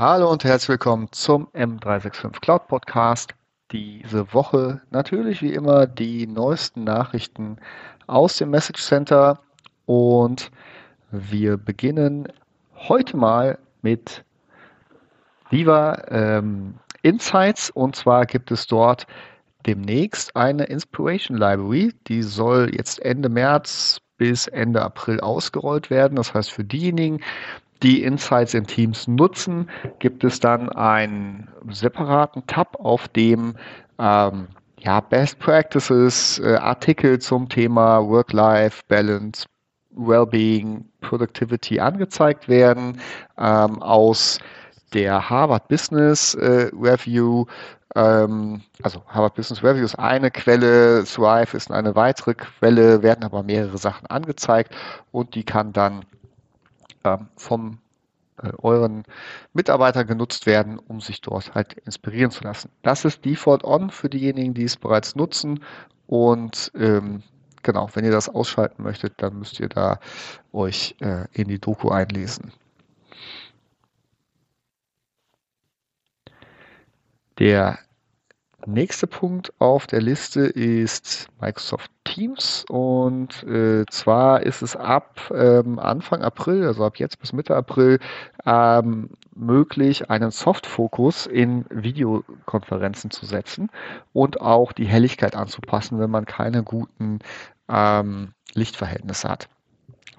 Hallo 0.00 0.30
und 0.30 0.44
herzlich 0.44 0.70
willkommen 0.70 1.08
zum 1.12 1.48
M365 1.48 2.40
Cloud 2.40 2.68
Podcast. 2.68 3.34
Diese 3.70 4.32
Woche 4.32 4.80
natürlich 4.90 5.42
wie 5.42 5.52
immer 5.52 5.86
die 5.86 6.26
neuesten 6.26 6.84
Nachrichten 6.84 7.58
aus 8.06 8.38
dem 8.38 8.48
Message 8.48 8.82
Center 8.82 9.40
und 9.84 10.50
wir 11.10 11.58
beginnen 11.58 12.28
heute 12.76 13.14
mal 13.14 13.58
mit 13.82 14.24
Viva 15.50 16.02
ähm, 16.08 16.76
Insights 17.02 17.68
und 17.68 17.94
zwar 17.94 18.24
gibt 18.24 18.50
es 18.50 18.66
dort 18.66 19.06
demnächst 19.66 20.34
eine 20.34 20.64
Inspiration 20.64 21.36
Library, 21.36 21.92
die 22.06 22.22
soll 22.22 22.74
jetzt 22.74 23.02
Ende 23.02 23.28
März 23.28 24.00
bis 24.16 24.46
Ende 24.46 24.80
April 24.80 25.20
ausgerollt 25.20 25.90
werden. 25.90 26.16
Das 26.16 26.32
heißt, 26.32 26.50
für 26.50 26.64
diejenigen, 26.64 27.20
die 27.82 28.02
Insights 28.02 28.54
in 28.54 28.66
Teams 28.66 29.08
nutzen, 29.08 29.68
gibt 29.98 30.24
es 30.24 30.40
dann 30.40 30.68
einen 30.68 31.48
separaten 31.70 32.46
Tab, 32.46 32.76
auf 32.78 33.08
dem 33.08 33.54
ähm, 33.98 34.48
ja, 34.78 35.00
Best 35.00 35.38
Practices, 35.38 36.38
äh, 36.38 36.56
Artikel 36.56 37.18
zum 37.18 37.48
Thema 37.48 38.06
Work-Life-Balance, 38.06 39.46
Wellbeing, 39.90 40.84
Productivity 41.00 41.80
angezeigt 41.80 42.48
werden 42.48 43.00
ähm, 43.38 43.82
aus 43.82 44.38
der 44.94 45.28
Harvard 45.28 45.68
Business 45.68 46.34
äh, 46.34 46.70
Review. 46.72 47.44
Ähm, 47.96 48.62
also 48.82 49.02
Harvard 49.08 49.34
Business 49.34 49.62
Review 49.62 49.84
ist 49.84 49.98
eine 49.98 50.30
Quelle, 50.30 51.04
Thrive 51.04 51.54
ist 51.54 51.70
eine 51.70 51.94
weitere 51.94 52.34
Quelle, 52.34 53.02
werden 53.02 53.24
aber 53.24 53.42
mehrere 53.42 53.78
Sachen 53.78 54.06
angezeigt 54.06 54.74
und 55.10 55.34
die 55.34 55.44
kann 55.44 55.72
dann 55.72 56.04
vom 57.36 57.78
äh, 58.42 58.52
euren 58.58 59.04
Mitarbeitern 59.52 60.06
genutzt 60.06 60.46
werden, 60.46 60.78
um 60.78 61.00
sich 61.00 61.20
dort 61.20 61.54
halt 61.54 61.74
inspirieren 61.74 62.30
zu 62.30 62.44
lassen. 62.44 62.70
Das 62.82 63.04
ist 63.04 63.24
Default 63.24 63.64
On 63.64 63.90
für 63.90 64.08
diejenigen, 64.08 64.54
die 64.54 64.64
es 64.64 64.76
bereits 64.76 65.16
nutzen 65.16 65.60
und 66.06 66.72
ähm, 66.74 67.22
genau, 67.62 67.88
wenn 67.94 68.04
ihr 68.04 68.10
das 68.10 68.28
ausschalten 68.28 68.82
möchtet, 68.82 69.14
dann 69.18 69.38
müsst 69.38 69.60
ihr 69.60 69.68
da 69.68 70.00
euch 70.52 70.96
äh, 71.00 71.26
in 71.32 71.48
die 71.48 71.58
Doku 71.58 71.90
einlesen. 71.90 72.52
Der 77.38 77.78
nächste 78.66 79.06
Punkt 79.06 79.52
auf 79.58 79.86
der 79.86 80.02
Liste 80.02 80.40
ist 80.40 81.28
Microsoft 81.40 81.90
Teams 82.10 82.64
und 82.68 83.44
äh, 83.44 83.86
zwar 83.88 84.42
ist 84.42 84.62
es 84.62 84.74
ab 84.74 85.30
ähm, 85.32 85.78
Anfang 85.78 86.22
April, 86.22 86.66
also 86.66 86.84
ab 86.84 86.96
jetzt 86.96 87.20
bis 87.20 87.32
Mitte 87.32 87.54
April, 87.54 88.00
ähm, 88.44 89.10
möglich, 89.34 90.10
einen 90.10 90.32
Soft-Fokus 90.32 91.26
in 91.26 91.64
Videokonferenzen 91.70 93.12
zu 93.12 93.26
setzen 93.26 93.70
und 94.12 94.40
auch 94.40 94.72
die 94.72 94.86
Helligkeit 94.86 95.36
anzupassen, 95.36 96.00
wenn 96.00 96.10
man 96.10 96.26
keine 96.26 96.64
guten 96.64 97.20
ähm, 97.68 98.32
Lichtverhältnisse 98.54 99.28
hat. 99.28 99.48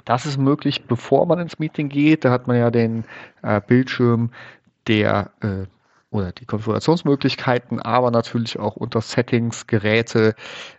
Das 0.06 0.25
ist 0.25 0.38
möglich, 0.38 0.86
bevor 0.86 1.25
man 1.25 1.39
ins 1.39 1.59
Meeting 1.59 1.89
geht. 1.89 2.23
Da 2.23 2.31
hat 2.31 2.47
man 2.47 2.58
ja 2.58 2.72
den 2.72 3.03
äh, 3.44 3.59
Bildschirm, 3.59 4.31
der 4.88 5.31
äh, 5.42 5.66
oder 6.12 6.31
die 6.34 6.45
Konfigurationsmöglichkeiten, 6.45 7.81
aber 7.81 8.12
natürlich 8.12 8.59
auch 8.59 8.76
unter 8.76 9.02
Settings, 9.02 9.66
Geräte, 9.66 10.36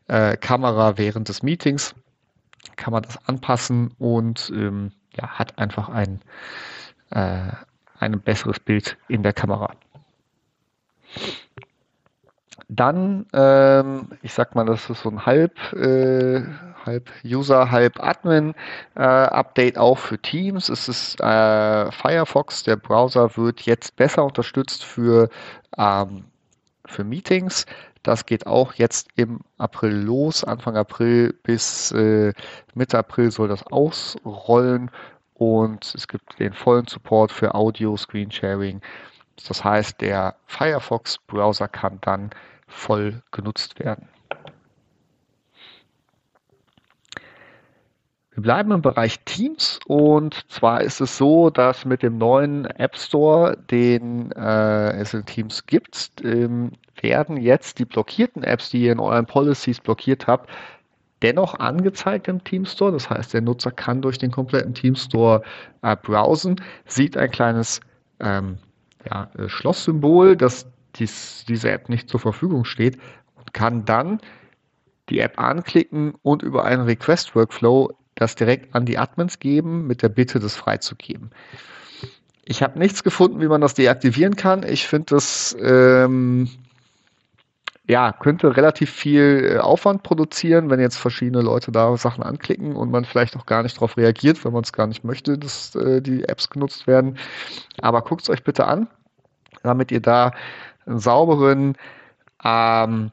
äh, 0.08 0.36
Kamera 0.36 0.98
während 0.98 1.28
des 1.28 1.42
Meetings 1.42 1.94
kann 2.77 2.92
man 2.92 3.02
das 3.02 3.19
anpassen 3.27 3.92
und 3.98 4.52
ähm, 4.55 4.92
ja, 5.14 5.28
hat 5.28 5.58
einfach 5.58 5.89
ein, 5.89 6.20
äh, 7.11 7.50
ein 7.98 8.20
besseres 8.20 8.61
Bild 8.61 8.97
in 9.08 9.22
der 9.22 9.33
Kamera. 9.33 9.74
Dann, 12.69 13.27
ähm, 13.33 14.08
ich 14.22 14.33
sag 14.33 14.55
mal, 14.55 14.64
das 14.64 14.89
ist 14.89 15.02
so 15.02 15.11
ein 15.11 15.27
halb, 15.27 15.58
äh, 15.74 16.42
halb 16.87 17.11
User, 17.25 17.70
halb 17.70 18.03
Admin 18.03 18.55
äh, 18.95 19.01
Update 19.01 19.79
auch 19.79 19.98
für 19.98 20.19
Teams. 20.19 20.69
Es 20.69 20.89
ist 20.89 21.20
äh, 21.20 21.91
Firefox, 21.91 22.63
der 22.65 22.77
Browser 22.77 23.37
wird 23.37 23.63
jetzt 23.63 23.97
besser 23.97 24.25
unterstützt 24.25 24.85
für, 24.85 25.29
ähm, 25.77 26.25
für 26.85 27.05
Meetings. 27.05 27.67
Das 28.03 28.27
geht 28.27 28.47
auch 28.47 28.75
jetzt 28.75 29.09
im 29.17 29.41
April 29.59 29.93
los. 29.93 30.43
Anfang 30.45 30.77
April 30.77 31.35
bis 31.45 31.93
äh, 31.93 32.33
Mitte 32.75 32.99
April 32.99 33.31
soll 33.31 33.49
das 33.49 33.64
ausrollen 33.67 34.91
und 35.35 35.95
es 35.95 36.09
gibt 36.09 36.39
den 36.39 36.53
vollen 36.53 36.87
Support 36.87 37.33
für 37.33 37.55
Audio, 37.55 37.97
Screensharing. 37.97 38.81
Das 39.49 39.64
heißt, 39.64 40.01
der 40.01 40.37
Firefox-Browser 40.47 41.69
kann 41.69 41.99
dann 42.01 42.31
voll 42.69 43.23
genutzt 43.31 43.79
werden. 43.79 44.09
Wir 48.35 48.43
bleiben 48.43 48.73
im 48.73 48.81
Bereich 48.81 49.20
Teams 49.27 49.79
und 49.87 50.51
zwar 50.51 50.81
ist 50.81 51.03
es 51.03 51.19
so, 51.19 51.51
dass 51.51 51.85
mit 51.85 52.03
dem 52.03 52.17
neuen 52.17 52.65
App 52.65 52.97
Store, 52.97 53.59
den 53.70 54.33
äh, 54.33 54.93
es 54.93 55.13
in 55.13 55.27
Teams 55.27 55.67
gibt, 55.67 56.13
ähm, 56.25 56.73
werden 57.03 57.37
jetzt 57.37 57.79
die 57.79 57.85
blockierten 57.85 58.43
Apps, 58.43 58.70
die 58.70 58.85
ihr 58.85 58.93
in 58.93 59.01
euren 59.01 59.27
Policies 59.27 59.81
blockiert 59.81 60.27
habt, 60.27 60.48
dennoch 61.20 61.59
angezeigt 61.59 62.27
im 62.27 62.43
Team 62.43 62.65
Store. 62.65 62.91
Das 62.91 63.11
heißt, 63.11 63.35
der 63.35 63.43
Nutzer 63.43 63.70
kann 63.70 64.01
durch 64.01 64.17
den 64.17 64.31
kompletten 64.31 64.73
Team 64.73 64.95
Store 64.95 65.43
äh, 65.83 65.95
browsen, 65.95 66.57
sieht 66.87 67.19
ein 67.19 67.31
kleines 67.31 67.81
ähm, 68.20 68.57
ja, 69.11 69.31
äh, 69.37 69.49
Schlosssymbol, 69.51 70.39
das 70.39 70.67
dies, 70.97 71.45
diese 71.47 71.70
App 71.70 71.91
nicht 71.91 72.09
zur 72.09 72.20
Verfügung 72.20 72.64
steht 72.64 72.97
und 73.35 73.53
kann 73.53 73.85
dann 73.85 74.20
die 75.11 75.19
App 75.19 75.39
anklicken 75.39 76.14
und 76.23 76.43
über 76.43 76.64
einen 76.64 76.85
Request-Workflow 76.85 77.91
das 78.22 78.34
direkt 78.34 78.74
an 78.74 78.86
die 78.86 78.98
Admins 78.98 79.38
geben, 79.38 79.86
mit 79.86 80.02
der 80.02 80.08
Bitte, 80.08 80.40
das 80.40 80.56
freizugeben. 80.56 81.30
Ich 82.44 82.62
habe 82.62 82.78
nichts 82.78 83.05
gefunden, 83.05 83.40
wie 83.40 83.48
man 83.48 83.60
das 83.60 83.74
deaktivieren 83.74 84.36
kann. 84.36 84.62
Ich 84.64 84.86
finde, 84.86 85.06
das 85.14 85.56
ähm, 85.60 86.48
ja, 87.86 88.12
könnte 88.12 88.56
relativ 88.56 88.90
viel 88.90 89.56
äh, 89.56 89.58
Aufwand 89.58 90.02
produzieren, 90.02 90.70
wenn 90.70 90.80
jetzt 90.80 90.96
verschiedene 90.96 91.42
Leute 91.42 91.72
da 91.72 91.96
Sachen 91.96 92.22
anklicken 92.22 92.74
und 92.77 92.90
man 92.90 93.05
vielleicht 93.05 93.36
auch 93.36 93.46
gar 93.46 93.62
nicht 93.62 93.77
darauf 93.77 93.96
reagiert, 93.96 94.44
wenn 94.44 94.52
man 94.52 94.62
es 94.62 94.72
gar 94.72 94.86
nicht 94.86 95.04
möchte, 95.04 95.36
dass 95.36 95.74
äh, 95.74 96.00
die 96.00 96.24
Apps 96.24 96.48
genutzt 96.48 96.86
werden. 96.86 97.18
Aber 97.80 98.02
guckt 98.02 98.22
es 98.22 98.30
euch 98.30 98.44
bitte 98.44 98.66
an, 98.66 98.89
damit 99.62 99.90
ihr 99.90 100.00
da 100.00 100.33
einen 100.86 100.98
sauberen 100.98 101.77
ähm, 102.44 103.10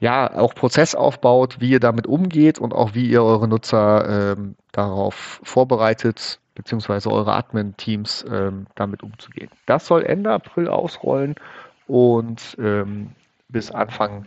ja, 0.00 0.34
auch 0.34 0.54
Prozess 0.54 0.94
aufbaut, 0.94 1.60
wie 1.60 1.70
ihr 1.70 1.80
damit 1.80 2.06
umgeht 2.06 2.58
und 2.58 2.72
auch 2.72 2.94
wie 2.94 3.06
ihr 3.06 3.22
eure 3.22 3.46
Nutzer 3.46 4.32
ähm, 4.32 4.56
darauf 4.72 5.40
vorbereitet, 5.44 6.40
beziehungsweise 6.54 7.10
eure 7.10 7.34
Admin-Teams 7.34 8.24
ähm, 8.30 8.66
damit 8.74 9.02
umzugehen. 9.02 9.50
Das 9.66 9.86
soll 9.86 10.04
Ende 10.04 10.32
April 10.32 10.68
ausrollen 10.68 11.34
und 11.86 12.56
ähm, 12.58 13.10
bis 13.50 13.70
Anfang 13.70 14.24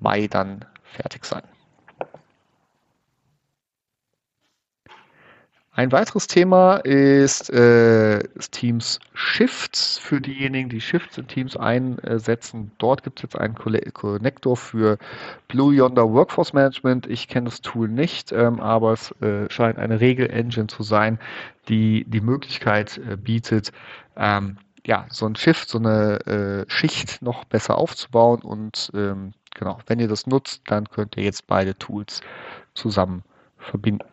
Mai 0.00 0.26
dann 0.26 0.64
fertig 0.82 1.24
sein. 1.24 1.42
Ein 5.74 5.90
weiteres 5.90 6.26
Thema 6.26 6.76
ist 6.76 7.48
äh, 7.48 8.22
Teams 8.50 9.00
Shifts 9.14 9.96
für 9.96 10.20
diejenigen, 10.20 10.68
die 10.68 10.82
Shifts 10.82 11.16
in 11.16 11.28
Teams 11.28 11.56
einsetzen. 11.56 12.72
Dort 12.76 13.02
gibt 13.02 13.18
es 13.18 13.22
jetzt 13.22 13.36
einen 13.38 13.54
Connector 13.54 14.54
für 14.54 14.98
Blue 15.48 15.74
Yonder 15.74 16.12
Workforce 16.12 16.52
Management. 16.52 17.06
Ich 17.06 17.26
kenne 17.26 17.48
das 17.48 17.62
Tool 17.62 17.88
nicht, 17.88 18.32
ähm, 18.32 18.60
aber 18.60 18.92
es 18.92 19.12
äh, 19.22 19.48
scheint 19.48 19.78
eine 19.78 19.98
Regel-Engine 19.98 20.66
zu 20.66 20.82
sein, 20.82 21.18
die 21.70 22.04
die 22.06 22.20
Möglichkeit 22.20 22.98
äh, 22.98 23.16
bietet, 23.16 23.72
ähm, 24.16 24.58
ja, 24.86 25.06
so 25.08 25.24
ein 25.24 25.36
Shift, 25.36 25.70
so 25.70 25.78
eine 25.78 26.18
äh, 26.26 26.70
Schicht 26.70 27.22
noch 27.22 27.44
besser 27.44 27.78
aufzubauen. 27.78 28.42
Und 28.42 28.90
ähm, 28.94 29.32
genau, 29.54 29.78
wenn 29.86 30.00
ihr 30.00 30.08
das 30.08 30.26
nutzt, 30.26 30.64
dann 30.66 30.90
könnt 30.90 31.16
ihr 31.16 31.24
jetzt 31.24 31.46
beide 31.46 31.78
Tools 31.78 32.20
zusammen 32.74 33.22
verbinden. 33.56 34.04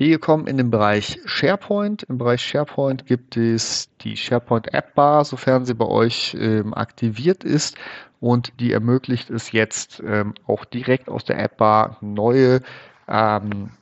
Wir 0.00 0.18
kommen 0.18 0.46
in 0.46 0.56
den 0.56 0.70
Bereich 0.70 1.20
SharePoint. 1.26 2.04
Im 2.04 2.16
Bereich 2.16 2.40
SharePoint 2.40 3.04
gibt 3.04 3.36
es 3.36 3.90
die 4.00 4.16
SharePoint 4.16 4.72
App 4.72 4.94
Bar, 4.94 5.26
sofern 5.26 5.66
sie 5.66 5.74
bei 5.74 5.84
euch 5.84 6.34
ähm, 6.40 6.72
aktiviert 6.72 7.44
ist. 7.44 7.76
Und 8.18 8.58
die 8.60 8.72
ermöglicht 8.72 9.28
es 9.28 9.52
jetzt 9.52 10.02
ähm, 10.02 10.32
auch 10.46 10.64
direkt 10.64 11.10
aus 11.10 11.26
der 11.26 11.38
App 11.38 11.58
Bar 11.58 11.98
neue, 12.00 12.62
ähm, 13.08 13.72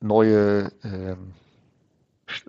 neue 0.00 0.70
ähm, 0.84 1.32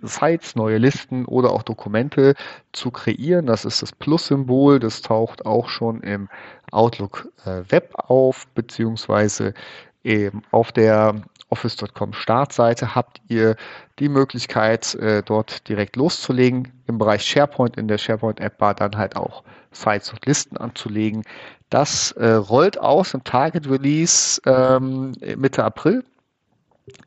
Sites, 0.02 0.54
neue 0.54 0.76
Listen 0.76 1.24
oder 1.24 1.52
auch 1.52 1.62
Dokumente 1.62 2.34
zu 2.72 2.90
kreieren. 2.90 3.46
Das 3.46 3.64
ist 3.64 3.80
das 3.80 3.92
Plus-Symbol. 3.92 4.78
Das 4.78 5.00
taucht 5.00 5.46
auch 5.46 5.70
schon 5.70 6.02
im 6.02 6.28
Outlook 6.70 7.32
äh, 7.46 7.62
Web 7.70 7.94
auf, 7.94 8.46
beziehungsweise 8.48 9.54
eben 10.02 10.42
auf 10.50 10.72
der 10.72 11.14
Office.com 11.50 12.12
Startseite 12.12 12.94
habt 12.94 13.20
ihr 13.28 13.56
die 13.98 14.08
Möglichkeit, 14.08 14.94
äh, 14.94 15.22
dort 15.22 15.68
direkt 15.68 15.96
loszulegen. 15.96 16.72
Im 16.86 16.98
Bereich 16.98 17.24
SharePoint 17.24 17.76
in 17.76 17.88
der 17.88 17.98
SharePoint 17.98 18.40
App 18.40 18.58
Bar 18.58 18.74
dann 18.74 18.96
halt 18.96 19.16
auch 19.16 19.42
Sites 19.72 20.12
und 20.12 20.24
Listen 20.26 20.56
anzulegen. 20.56 21.24
Das 21.68 22.12
äh, 22.12 22.30
rollt 22.30 22.78
aus 22.78 23.14
im 23.14 23.24
Target 23.24 23.68
Release 23.68 24.40
ähm, 24.46 25.12
Mitte 25.36 25.64
April. 25.64 26.04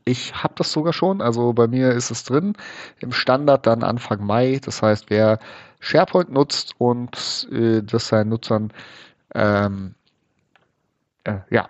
Ich 0.06 0.34
habe 0.36 0.54
das 0.57 0.72
sogar 0.72 0.94
schon, 0.94 1.22
also 1.22 1.51
bei 1.54 1.68
mir 1.68 1.92
ist 1.92 2.12
es 2.12 2.24
drin. 2.24 2.56
Im 3.00 3.12
Standard 3.12 3.66
dann 3.66 3.84
Anfang 3.84 4.25
Mai. 4.25 4.60
Das 4.63 4.81
heißt, 4.81 5.10
wer 5.10 5.39
SharePoint 5.80 6.31
nutzt 6.31 6.75
und 6.78 7.48
äh, 7.51 7.81
das 7.81 8.07
seinen 8.07 8.30
Nutzern 8.30 8.72
ähm, 9.36 9.96
äh, 11.25 11.39
ja, 11.50 11.69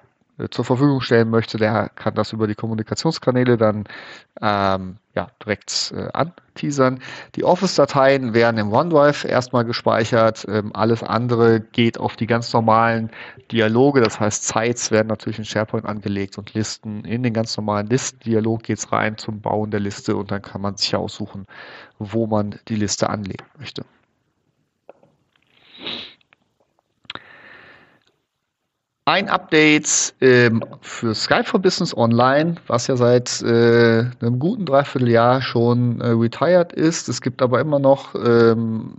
zur 0.50 0.66
Verfügung 0.66 1.02
stellen 1.02 1.30
möchte, 1.30 1.58
der 1.58 1.90
kann 1.90 2.16
das 2.16 2.34
über 2.34 2.48
die 2.48 2.56
Kommunikationskanäle 2.56 3.58
dann 3.58 3.84
ähm, 4.42 4.98
ja, 5.16 5.28
direkt 5.44 5.94
äh, 5.96 6.10
anteasern. 6.14 7.00
Die 7.36 7.44
Office-Dateien 7.44 8.34
werden 8.34 8.58
im 8.58 8.74
OneDrive 8.74 9.26
erstmal 9.26 9.64
gespeichert. 9.64 10.46
Ähm, 10.50 10.72
alles 10.74 11.04
andere 11.04 11.60
geht 11.60 12.00
auf 12.00 12.16
die 12.16 12.26
ganz 12.26 12.52
normalen 12.52 13.12
Dialoge, 13.52 14.02
das 14.02 14.20
heißt 14.20 14.48
Sites 14.48 14.90
werden 14.90 15.08
natürlich 15.08 15.38
in 15.38 15.46
SharePoint 15.46 15.86
angelegt 15.86 16.38
und 16.40 16.54
Listen. 16.56 17.06
In 17.06 17.22
den 17.22 17.34
ganz 17.34 17.56
normalen 17.56 17.88
Listendialog 17.88 18.64
geht 18.64 18.80
es 18.80 18.92
rein 18.92 19.18
zum 19.18 19.42
Bauen 19.42 19.70
der 19.70 19.82
Liste 19.82 20.16
und 20.16 20.32
dann 20.32 20.42
kann 20.42 20.62
man 20.62 20.78
sich 20.78 20.96
aussuchen, 20.96 21.46
wo 22.00 22.26
man 22.26 22.60
die 22.68 22.76
Liste 22.76 23.10
anlegen 23.10 23.46
möchte. 23.60 23.86
Ein 29.06 29.28
Update 29.28 30.16
ähm, 30.22 30.64
für 30.80 31.14
Skype 31.14 31.44
for 31.44 31.60
Business 31.60 31.96
Online, 31.96 32.56
was 32.68 32.88
ja 32.88 32.96
seit 32.96 33.42
äh, 33.42 34.06
einem 34.22 34.40
guten 34.40 34.66
Dreivierteljahr 34.66 35.42
schon 35.42 36.00
äh, 36.00 36.08
retired 36.08 36.72
ist. 36.72 37.10
Es 37.10 37.20
gibt 37.20 37.42
aber 37.42 37.60
immer 37.60 37.80
noch 37.80 38.16
ähm, 38.16 38.94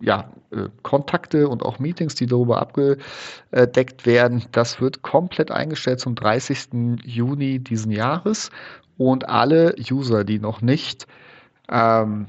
ja, 0.00 0.30
äh, 0.50 0.68
Kontakte 0.82 1.48
und 1.48 1.62
auch 1.62 1.78
Meetings, 1.78 2.14
die 2.14 2.26
darüber 2.26 2.60
abgedeckt 2.60 4.04
werden. 4.04 4.44
Das 4.52 4.82
wird 4.82 5.00
komplett 5.00 5.50
eingestellt 5.50 6.00
zum 6.00 6.14
30. 6.14 7.00
Juni 7.02 7.58
diesen 7.58 7.90
Jahres 7.90 8.50
und 8.98 9.30
alle 9.30 9.74
User, 9.90 10.24
die 10.24 10.40
noch 10.40 10.60
nicht 10.60 11.06
ähm, 11.70 12.26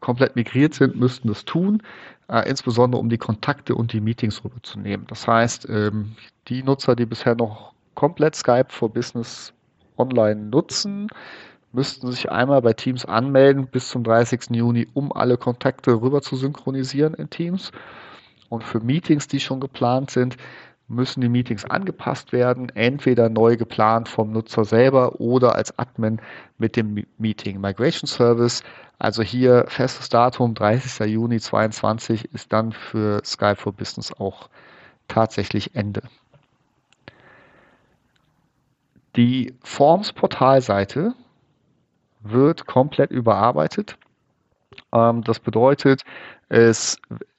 komplett 0.00 0.34
migriert 0.34 0.74
sind, 0.74 0.96
müssten 0.96 1.28
das 1.28 1.44
tun 1.44 1.82
äh, 2.28 2.48
insbesondere 2.48 3.00
um 3.00 3.08
die 3.08 3.18
Kontakte 3.18 3.74
und 3.74 3.92
die 3.92 4.00
Meetings 4.00 4.44
rüberzunehmen. 4.44 5.06
Das 5.06 5.26
heißt, 5.26 5.68
ähm, 5.68 6.16
die 6.48 6.62
Nutzer, 6.62 6.96
die 6.96 7.06
bisher 7.06 7.34
noch 7.34 7.72
komplett 7.94 8.34
Skype 8.34 8.68
for 8.68 8.92
Business 8.92 9.52
online 9.96 10.40
nutzen, 10.46 11.08
müssten 11.72 12.10
sich 12.10 12.30
einmal 12.30 12.62
bei 12.62 12.72
Teams 12.72 13.04
anmelden 13.04 13.66
bis 13.66 13.88
zum 13.88 14.02
30. 14.02 14.50
Juni, 14.50 14.88
um 14.94 15.12
alle 15.12 15.36
Kontakte 15.36 16.00
rüber 16.00 16.22
zu 16.22 16.36
synchronisieren 16.36 17.14
in 17.14 17.30
Teams. 17.30 17.70
Und 18.48 18.64
für 18.64 18.80
Meetings, 18.80 19.28
die 19.28 19.40
schon 19.40 19.60
geplant 19.60 20.10
sind, 20.10 20.36
müssen 20.88 21.20
die 21.20 21.28
Meetings 21.28 21.64
angepasst 21.64 22.32
werden, 22.32 22.68
entweder 22.74 23.28
neu 23.28 23.56
geplant 23.56 24.08
vom 24.08 24.32
Nutzer 24.32 24.64
selber 24.64 25.20
oder 25.20 25.54
als 25.54 25.76
Admin 25.78 26.20
mit 26.58 26.76
dem 26.76 27.04
Meeting 27.18 27.60
Migration 27.60 28.06
Service. 28.06 28.62
Also 28.98 29.22
hier 29.22 29.66
festes 29.68 30.08
Datum, 30.08 30.54
30. 30.54 31.06
Juni 31.06 31.40
2022 31.40 32.32
ist 32.32 32.52
dann 32.52 32.72
für 32.72 33.20
Skype 33.24 33.56
for 33.56 33.72
Business 33.72 34.12
auch 34.12 34.48
tatsächlich 35.08 35.74
Ende. 35.74 36.02
Die 39.16 39.54
Forms-Portalseite 39.64 41.14
wird 42.20 42.66
komplett 42.66 43.10
überarbeitet. 43.10 43.96
Ähm, 44.92 45.24
das 45.24 45.40
bedeutet, 45.40 46.02
es 46.48 46.98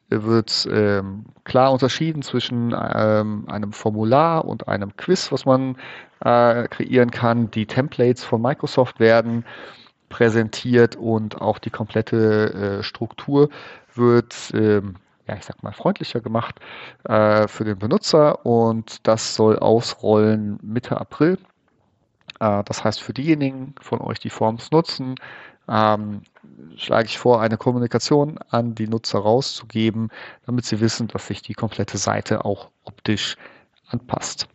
wird 0.09 0.67
ähm, 0.71 1.25
klar 1.43 1.71
unterschieden 1.71 2.21
zwischen 2.21 2.73
ähm, 2.73 3.45
einem 3.47 3.73
Formular 3.73 4.45
und 4.45 4.67
einem 4.67 4.95
Quiz, 4.95 5.31
was 5.31 5.45
man 5.45 5.77
äh, 6.21 6.67
kreieren 6.67 7.11
kann. 7.11 7.51
Die 7.51 7.65
Templates 7.65 8.23
von 8.23 8.41
Microsoft 8.41 8.99
werden 8.99 9.45
präsentiert 10.09 10.95
und 10.95 11.41
auch 11.41 11.59
die 11.59 11.69
komplette 11.69 12.79
äh, 12.79 12.83
Struktur 12.83 13.49
wird, 13.93 14.51
ähm, 14.53 14.95
ja, 15.27 15.35
ich 15.35 15.43
sag 15.43 15.61
mal, 15.63 15.73
freundlicher 15.73 16.21
gemacht 16.21 16.59
äh, 17.03 17.47
für 17.47 17.65
den 17.65 17.77
Benutzer 17.77 18.45
und 18.45 19.05
das 19.05 19.35
soll 19.35 19.59
ausrollen 19.59 20.59
Mitte 20.61 20.99
April. 20.99 21.37
Äh, 22.39 22.63
das 22.63 22.83
heißt, 22.83 23.01
für 23.01 23.13
diejenigen 23.13 23.75
von 23.81 23.99
euch, 23.99 24.19
die 24.19 24.29
Forms 24.29 24.71
nutzen, 24.71 25.15
ähm, 25.67 26.21
schlage 26.75 27.07
ich 27.07 27.17
vor, 27.17 27.41
eine 27.41 27.57
Kommunikation 27.57 28.37
an 28.49 28.75
die 28.75 28.87
Nutzer 28.87 29.19
rauszugeben, 29.19 30.09
damit 30.45 30.65
sie 30.65 30.79
wissen, 30.79 31.07
dass 31.07 31.27
sich 31.27 31.41
die 31.41 31.53
komplette 31.53 31.97
Seite 31.97 32.45
auch 32.45 32.69
optisch 32.83 33.35
anpasst. 33.87 34.47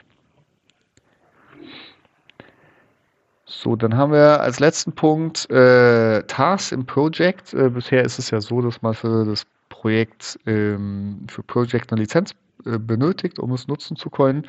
So, 3.45 3.77
dann 3.77 3.97
haben 3.97 4.13
wir 4.13 4.41
als 4.41 4.61
letzten 4.61 4.93
Punkt 4.93 5.49
äh, 5.51 6.23
Tasks 6.25 6.73
im 6.73 6.87
Project. 6.87 7.53
Äh, 7.55 7.69
bisher 7.69 8.03
ist 8.03 8.19
es 8.19 8.31
ja 8.31 8.41
so, 8.41 8.63
dass 8.63 8.83
man 8.83 8.95
für 8.95 9.25
das 9.25 9.45
Projekt 9.69 10.39
ähm, 10.47 11.27
für 11.29 11.43
Project 11.43 11.93
eine 11.93 12.01
Lizenz 12.01 12.35
äh, 12.65 12.79
benötigt, 12.79 13.39
um 13.39 13.53
es 13.53 13.69
nutzen 13.69 13.97
zu 13.97 14.11
können. 14.11 14.47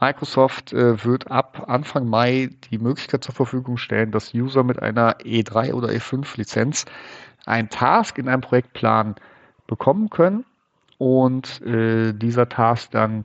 Microsoft 0.00 0.72
äh, 0.72 1.04
wird 1.04 1.30
ab 1.30 1.64
Anfang 1.68 2.08
Mai 2.08 2.50
die 2.70 2.78
Möglichkeit 2.78 3.24
zur 3.24 3.34
Verfügung 3.34 3.76
stellen, 3.76 4.10
dass 4.10 4.34
User 4.34 4.62
mit 4.62 4.80
einer 4.80 5.18
E3 5.20 5.72
oder 5.72 5.88
E5 5.88 6.36
Lizenz 6.36 6.84
einen 7.46 7.68
Task 7.70 8.18
in 8.18 8.28
einem 8.28 8.42
Projektplan 8.42 9.16
bekommen 9.66 10.10
können 10.10 10.44
und 10.98 11.62
äh, 11.62 12.12
dieser 12.12 12.48
Task 12.48 12.90
dann 12.90 13.24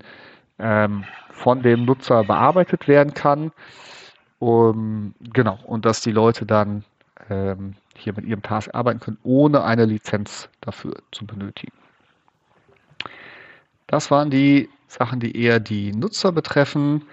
ähm, 0.59 1.03
von 1.31 1.61
dem 1.61 1.85
Nutzer 1.85 2.23
bearbeitet 2.23 2.87
werden 2.87 3.13
kann. 3.13 3.51
Um, 4.39 5.15
genau, 5.33 5.57
und 5.65 5.85
dass 5.85 6.01
die 6.01 6.11
Leute 6.11 6.45
dann 6.45 6.83
ähm, 7.29 7.75
hier 7.95 8.13
mit 8.13 8.25
ihrem 8.25 8.41
Task 8.41 8.69
arbeiten 8.73 8.99
können, 8.99 9.17
ohne 9.23 9.63
eine 9.63 9.85
Lizenz 9.85 10.49
dafür 10.61 10.95
zu 11.11 11.25
benötigen. 11.25 11.71
Das 13.87 14.11
waren 14.11 14.29
die 14.29 14.69
Sachen, 14.93 15.19
die 15.19 15.35
eher 15.35 15.59
die 15.59 15.91
Nutzer 15.91 16.31
betreffen. 16.31 17.03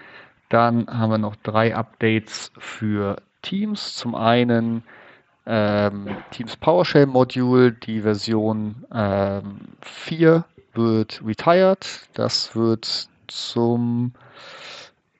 Dann 0.49 0.87
haben 0.87 1.11
wir 1.11 1.17
noch 1.17 1.35
drei 1.37 1.75
Updates 1.75 2.51
für 2.57 3.21
Teams. 3.41 3.95
Zum 3.95 4.15
einen 4.15 4.83
ähm, 5.45 6.07
Teams 6.31 6.55
PowerShell 6.57 7.07
Module, 7.07 7.71
die 7.71 8.01
Version 8.01 8.85
ähm, 8.93 9.59
4 9.81 10.45
wird 10.73 11.21
retired. 11.25 11.85
Das 12.13 12.55
wird 12.55 13.07
zum 13.27 14.13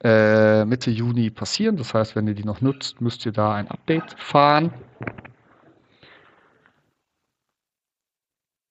äh, 0.04 0.64
Mitte 0.64 0.90
Juni 0.90 1.30
passieren. 1.30 1.76
Das 1.76 1.94
heißt, 1.94 2.14
wenn 2.14 2.28
ihr 2.28 2.34
die 2.34 2.44
noch 2.44 2.60
nutzt, 2.60 3.00
müsst 3.00 3.26
ihr 3.26 3.32
da 3.32 3.54
ein 3.54 3.68
Update 3.68 4.14
fahren. 4.18 4.72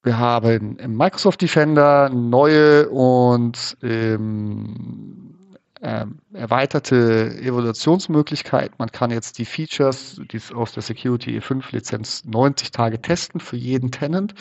Wir 0.04 0.18
haben 0.18 0.78
im 0.78 0.98
Microsoft 0.98 1.42
Defender 1.44 2.10
neue 2.10 2.90
und 2.90 3.78
ähm, 3.84 5.36
ähm, 5.84 6.20
erweiterte 6.34 7.36
Evaluationsmöglichkeiten. 7.40 8.76
Man 8.80 8.92
kann 8.92 9.12
jetzt 9.12 9.38
die 9.38 9.46
Features 9.46 10.20
die 10.32 10.42
aus 10.56 10.74
der 10.74 10.82
Security 10.82 11.38
E5 11.38 11.66
Lizenz 11.72 12.26
90 12.26 12.72
Tage 12.72 13.00
testen 13.00 13.40
für 13.40 13.58
jeden 13.58 13.92
Tenant. 13.92 14.34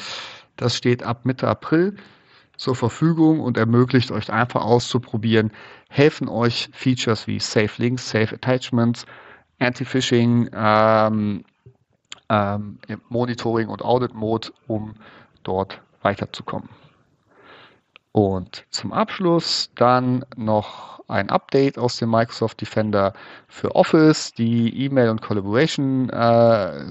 Das 0.57 0.77
steht 0.77 1.03
ab 1.03 1.27
Mitte 1.27 1.47
April 1.47 1.95
zur 2.57 2.75
Verfügung 2.75 3.41
und 3.41 3.59
ermöglicht 3.59 4.11
euch 4.13 4.31
einfach 4.31 4.63
auszuprobieren, 4.63 5.51
helfen 5.89 6.29
euch 6.29 6.71
Features 6.73 7.27
wie 7.27 7.39
Safe 7.39 7.71
Links, 7.77 8.09
Safe 8.11 8.35
Attachments, 8.35 9.05
Anti-Phishing, 9.59 10.51
ähm, 10.55 11.45
ähm, 12.31 12.79
Monitoring 13.09 13.69
und 13.69 13.83
Audit 13.83 14.15
Mode, 14.15 14.53
um 14.67 14.95
dort 15.43 15.81
weiterzukommen. 16.03 16.69
Und 18.13 18.65
zum 18.71 18.93
Abschluss 18.93 19.71
dann 19.77 20.25
noch 20.37 21.01
ein 21.09 21.31
Update 21.31 21.79
aus 21.79 21.97
dem 21.97 22.11
Microsoft 22.11 22.61
Defender 22.61 23.13
für 23.49 23.75
Office. 23.75 24.33
Die 24.33 24.85
E-Mail 24.85 25.11
und 25.11 25.23
Collaboration 25.23 26.09
äh, 26.11 26.17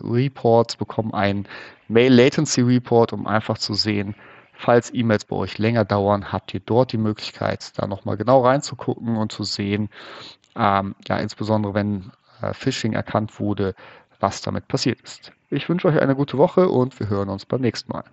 Reports 0.04 0.76
bekommen 0.76 1.14
einen 1.14 1.48
Mail 1.88 2.14
Latency 2.14 2.62
Report, 2.62 3.14
um 3.14 3.28
einfach 3.28 3.58
zu 3.58 3.74
sehen, 3.74 4.16
falls 4.54 4.94
E-Mails 4.94 5.26
bei 5.26 5.36
euch 5.36 5.58
länger 5.58 5.86
dauern, 5.86 6.32
habt 6.32 6.54
ihr 6.54 6.60
dort 6.60 6.92
die 6.92 6.98
Möglichkeit, 6.98 7.72
da 7.78 7.88
nochmal 7.88 8.18
genau 8.18 8.46
reinzugucken 8.46 9.18
und 9.18 9.32
zu 9.32 9.44
sehen, 9.44 9.90
ähm, 10.56 10.96
ja, 11.08 11.18
insbesondere 11.18 11.74
wenn 11.74 12.12
äh, 12.42 12.54
Phishing 12.54 12.94
erkannt 12.94 13.40
wurde, 13.40 13.74
was 14.20 14.42
damit 14.42 14.68
passiert 14.68 15.00
ist. 15.02 15.32
Ich 15.50 15.68
wünsche 15.70 15.88
euch 15.88 16.00
eine 16.00 16.16
gute 16.16 16.38
Woche 16.38 16.70
und 16.70 17.00
wir 17.00 17.10
hören 17.10 17.30
uns 17.30 17.46
beim 17.46 17.62
nächsten 17.62 17.92
Mal. 17.92 18.04